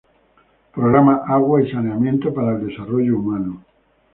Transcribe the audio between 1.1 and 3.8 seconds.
Agua y saneamiento para el Desarrollo Humano.